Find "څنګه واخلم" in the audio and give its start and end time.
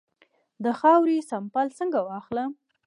1.77-2.51